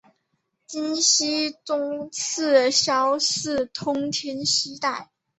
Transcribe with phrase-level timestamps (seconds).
[0.65, 5.11] 金熙宗赐萧肄通天犀带。